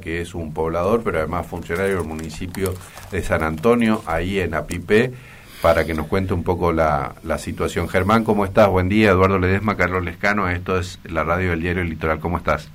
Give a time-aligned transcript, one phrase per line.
[0.00, 2.74] que es un poblador, pero además funcionario del municipio
[3.12, 5.12] de San Antonio, ahí en Apipé,
[5.62, 7.88] para que nos cuente un poco la, situación.
[7.88, 8.66] Germán, ¿cómo estás?
[8.68, 12.68] Buen día, Eduardo Ledesma, Carlos Lescano, esto es la radio del diario Litoral, ¿cómo estás?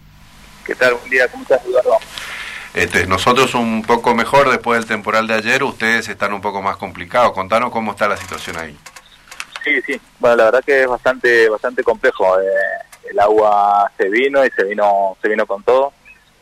[0.66, 0.94] ¿Qué tal?
[0.94, 1.98] Buen día, ¿cómo estás, Eduardo?
[2.74, 6.78] Este, nosotros un poco mejor después del temporal de ayer, ustedes están un poco más
[6.78, 7.34] complicados.
[7.34, 8.78] Contanos cómo está la situación ahí.
[9.66, 12.40] Sí, sí, bueno, la verdad que es bastante, bastante complejo.
[12.40, 15.92] Eh, el agua se vino y se vino, se vino con todo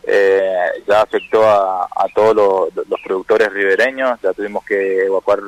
[0.03, 5.39] eh, ya afectó a, todos los, productores ribereños, ya tuvimos que evacuar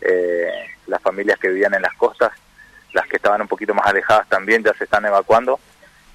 [0.00, 0.50] eh,
[0.86, 2.32] las familias que vivían en las costas,
[2.92, 5.58] las que estaban un poquito más alejadas también ya se están evacuando,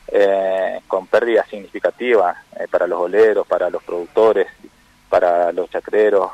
[0.08, 4.48] eh, con pérdidas significativas eh, para los oleros, para los productores,
[5.09, 6.31] para los chacreros.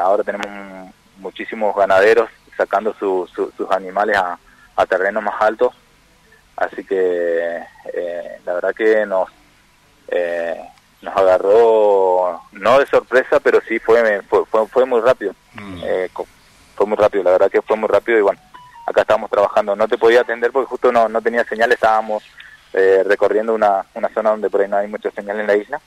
[0.00, 4.38] ahora tenemos muchísimos ganaderos sacando sus animales a,
[4.76, 5.74] a terrenos más altos,
[6.56, 7.62] así que
[8.44, 9.28] la verdad que nos
[11.02, 15.34] nos agarró, no de sorpresa, pero sí fue fue, fue, muy rápido.
[15.54, 15.80] Mm.
[15.84, 16.10] Eh,
[16.76, 18.40] fue muy rápido, la verdad que fue muy rápido y bueno,
[18.86, 19.76] acá estábamos trabajando.
[19.76, 22.22] No te podía atender porque justo no, no tenía señal, estábamos
[22.72, 25.80] eh, recorriendo una, una zona donde por ahí no hay mucha señal en la isla,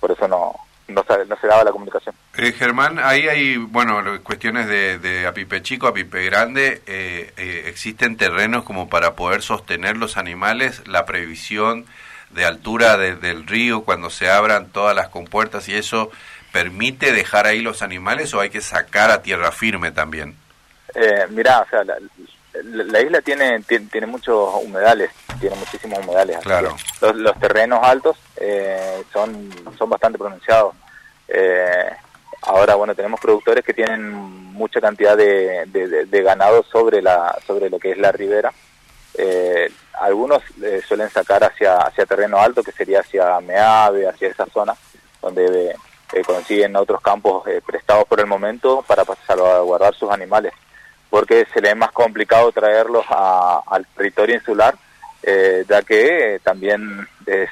[0.00, 0.54] por eso no,
[0.88, 2.14] no, no se daba la comunicación.
[2.36, 8.64] Eh, Germán, ahí hay, bueno, cuestiones de, de Apipe Chico, Apipe Grande, eh, existen terrenos
[8.64, 11.86] como para poder sostener los animales, la previsión
[12.30, 16.10] de altura del río cuando se abran todas las compuertas y eso
[16.52, 20.36] permite dejar ahí los animales o hay que sacar a tierra firme también?
[20.94, 21.84] Eh, mirá, o sea,
[22.64, 25.10] la, isla tiene, tiene, muchos humedales,
[25.40, 26.38] tiene muchísimos humedales.
[26.38, 26.76] Claro.
[27.14, 30.74] Los, terrenos altos eh, son, son bastante pronunciados.
[31.28, 31.90] Eh,
[32.42, 37.78] ahora, bueno, tenemos productores que tienen mucha cantidad de, de, ganado sobre, la, sobre lo
[37.78, 38.52] que es la ribera.
[39.18, 44.46] Eh, algunos eh, suelen sacar hacia, hacia terreno alto, que sería hacia Meave, hacia esa
[44.46, 44.74] zona,
[45.22, 45.74] donde
[46.12, 50.52] eh, consiguen otros campos eh, prestados por el momento para salvaguardar sus animales,
[51.08, 54.76] porque se le es más complicado traerlos al territorio insular,
[55.68, 57.50] ya que también es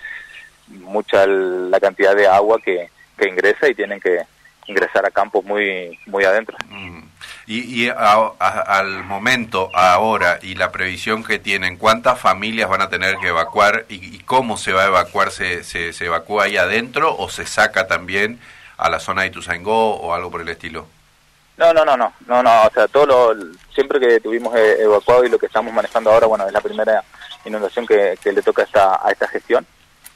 [0.69, 2.89] mucha la cantidad de agua que,
[3.19, 4.21] que ingresa y tienen que
[4.67, 6.57] ingresar a campos muy, muy adentro.
[6.69, 7.04] Mm.
[7.47, 13.29] Y, al momento, ahora, y la previsión que tienen, ¿cuántas familias van a tener que
[13.29, 15.31] evacuar y, cómo se va a evacuar?
[15.31, 18.41] ¿Se, ¿Se, evacúa ahí adentro o se saca también
[18.79, 20.87] a la zona de Ituzaingó o algo por el estilo?
[21.59, 23.45] No, no, no, no, no, no, o sea, todo lo,
[23.75, 27.05] siempre que tuvimos eh, evacuado y lo que estamos manejando ahora, bueno, es la primera
[27.45, 29.65] inundación que, le toca a esta, a esta gestión,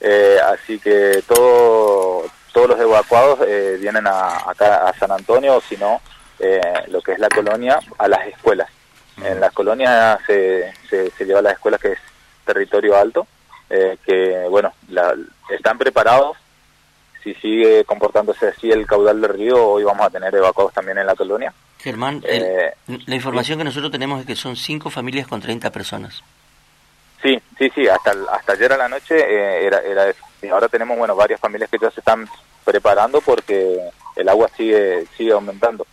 [0.00, 5.60] eh, así que todo, todos los evacuados eh, vienen a, acá a San Antonio, o
[5.60, 6.00] si no,
[6.38, 8.68] eh, lo que es la colonia a las escuelas.
[9.22, 11.98] En las colonias se, se, lleva a las escuelas que es
[12.44, 13.26] territorio alto,
[13.68, 14.72] eh, que bueno,
[15.50, 16.36] están preparados.
[17.24, 21.06] Si sigue comportándose así el caudal del río, hoy vamos a tener evacuados también en
[21.06, 21.52] la colonia.
[21.78, 22.72] Germán, eh,
[23.06, 26.22] la información que nosotros tenemos es que son cinco familias con 30 personas.
[27.20, 29.16] Sí, sí, sí, hasta, hasta ayer a la noche
[29.66, 30.24] era, era eso.
[30.42, 32.28] Y ahora tenemos, bueno, varias familias que ya se están
[32.64, 33.80] preparando porque
[34.14, 35.86] el agua sigue, sigue aumentando.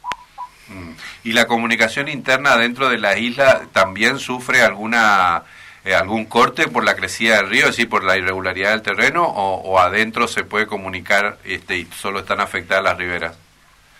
[1.24, 5.44] ¿Y la comunicación interna dentro de la isla también sufre alguna
[5.86, 9.24] eh, algún corte por la crecida del río, es decir, por la irregularidad del terreno,
[9.24, 13.38] o, adentro se puede comunicar este, y solo están afectadas las riberas?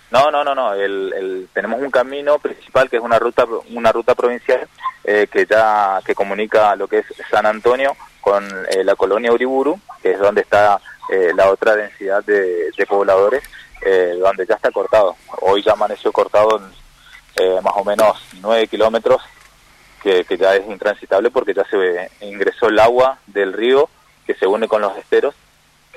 [0.10, 0.74] No, no, no, no.
[0.74, 4.68] El, tenemos un camino principal que es una ruta, una ruta provincial
[5.04, 9.80] eh, que ya que comunica lo que es San Antonio con eh, la colonia Uriburu,
[10.02, 10.80] que es donde está
[11.36, 13.44] la otra densidad de, de pobladores
[13.86, 15.16] eh, donde ya está cortado.
[15.42, 16.64] Hoy ya amaneció cortado en
[17.38, 19.22] eh, más o menos 9 kilómetros,
[20.02, 23.90] que, ya es intransitable porque ya se ingresó el agua del río
[24.26, 25.36] que se une con los esteros.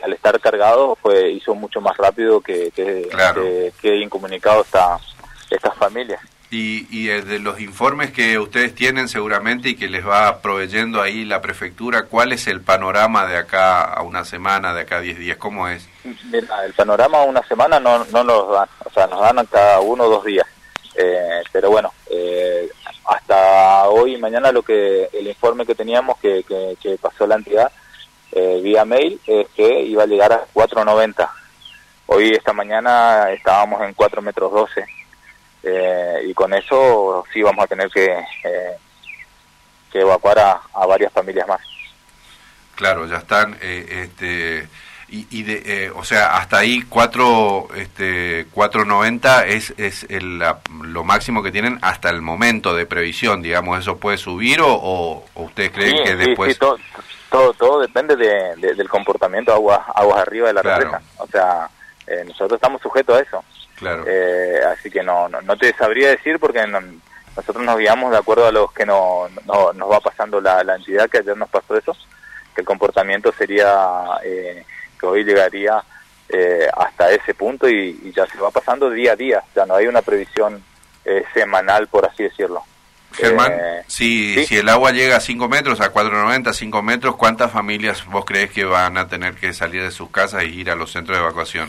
[0.02, 3.08] Al estar cargado, fue hizo mucho más rápido que, que,
[3.80, 4.98] que, incomunicado esta,
[5.50, 6.20] estas familias.
[6.50, 11.26] Y, y de los informes que ustedes tienen seguramente y que les va proveyendo ahí
[11.26, 15.18] la prefectura, ¿cuál es el panorama de acá a una semana, de acá a 10
[15.18, 15.36] días?
[15.36, 15.86] ¿Cómo es?
[16.32, 20.04] el panorama a una semana no, no nos dan, o sea, nos dan cada uno
[20.04, 20.46] o dos días.
[20.94, 22.68] Eh, pero bueno, eh,
[23.04, 27.70] hasta hoy y mañana lo que el informe que teníamos que, que, pasó la entidad
[28.32, 31.28] eh, vía mail es que iba a llegar a 4.90.
[32.06, 34.84] Hoy esta mañana estábamos en 4 metros 12
[35.62, 38.76] eh, y con eso sí vamos a tener que, eh,
[39.90, 41.60] que evacuar a, varias familias más.
[42.74, 44.68] Claro, ya están, eh, este,
[45.08, 51.50] y, de, o sea, hasta ahí 4, este, 4.90 es, es el, lo máximo que
[51.50, 56.14] tienen hasta el momento de previsión, digamos, ¿eso puede subir o, o, ustedes creen que
[56.14, 56.58] después...
[56.58, 56.78] todo,
[57.54, 60.98] todo, depende de, del comportamiento aguas, aguas arriba de la claro.
[61.16, 61.68] O sea,
[62.06, 63.44] eh, nosotros estamos sujetos a eso.
[63.78, 64.04] Claro.
[64.06, 68.52] Eh, así que no, no, te sabría decir porque nosotros nos guiamos de acuerdo a
[68.52, 71.96] los que no, nos va pasando la, la, entidad, que ayer nos pasó eso,
[72.54, 74.64] que el comportamiento sería eh,
[74.98, 75.82] que hoy llegaría
[76.76, 80.02] hasta ese punto y, ya se va pasando día a día, ya no hay una
[80.02, 80.62] previsión
[81.32, 82.62] semanal, por así decirlo.
[83.12, 83.52] Germán,
[83.86, 88.26] si, si el agua llega a 5 metros, a 4,90, 5 metros, ¿cuántas familias vos
[88.26, 91.16] crees que van a tener que salir de sus casas e ir a los centros
[91.16, 91.68] de evacuación?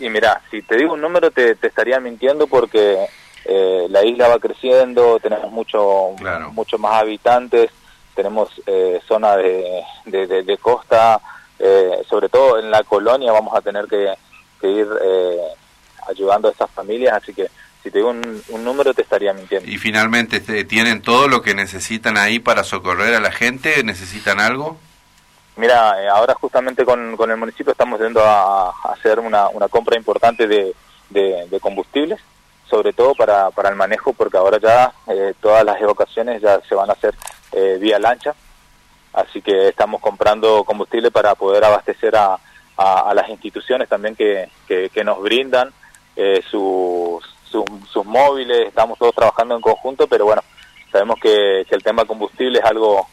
[0.00, 3.06] Y mira, si te digo un número te, estaría mintiendo porque
[3.44, 6.10] eh, la isla va creciendo, tenemos mucho,
[6.52, 7.70] mucho más habitantes,
[8.14, 11.20] tenemos eh, zona de, de, costa,
[11.58, 14.12] eh, sobre todo en la colonia vamos a tener que,
[14.66, 15.38] ir eh,
[16.08, 17.48] ayudando a esas familias, así que
[17.82, 19.70] si te digo un, un, número te estaría mintiendo.
[19.70, 23.84] Y finalmente, ¿tienen todo lo que necesitan ahí para socorrer a la gente?
[23.84, 24.78] ¿Necesitan algo?
[25.58, 29.96] Mira, eh, ahora justamente con, con, el municipio estamos yendo a, hacer una, una, compra
[29.96, 30.72] importante de,
[31.10, 32.20] de, combustibles,
[32.70, 36.76] sobre todo para, para el manejo, porque ahora ya eh, todas las evacuaciones ya se
[36.76, 37.12] van a hacer
[37.50, 38.36] eh, vía lancha,
[39.12, 42.38] así que estamos comprando combustible para poder abastecer a,
[42.76, 45.72] a, las instituciones también que, que, nos brindan
[46.48, 50.44] sus, sus móviles, estamos todos trabajando en conjunto, pero bueno,
[50.92, 53.08] sabemos que, que el tema combustible es algo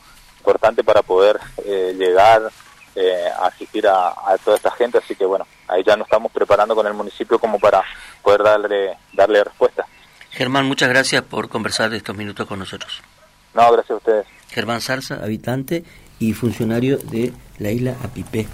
[0.45, 2.51] importante para poder eh, llegar
[2.95, 4.13] eh, a asistir a,
[4.43, 7.59] toda esta gente, así que bueno, ahí ya nos estamos preparando con el municipio como
[7.59, 7.83] para
[8.21, 9.85] poder darle, darle respuesta.
[10.29, 13.01] Germán, muchas gracias por conversar estos minutos con nosotros.
[13.55, 14.27] No, gracias a ustedes.
[14.49, 15.83] Germán Zarza, habitante
[16.19, 18.47] y funcionario de la isla Apipé.